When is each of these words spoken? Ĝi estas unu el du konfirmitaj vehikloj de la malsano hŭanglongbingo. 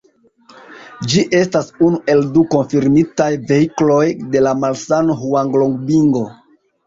Ĝi 1.11 1.25
estas 1.39 1.67
unu 1.87 1.99
el 2.13 2.23
du 2.37 2.43
konfirmitaj 2.55 3.27
vehikloj 3.51 4.01
de 4.37 4.43
la 4.49 4.55
malsano 4.65 5.19
hŭanglongbingo. 5.23 6.25